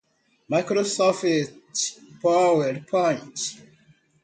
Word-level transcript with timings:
Microsoft 0.49 1.61
PowerPoint. 2.23 3.39